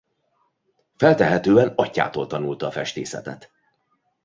[0.97, 3.51] Feltehetően atyjától tanulta a festészetet.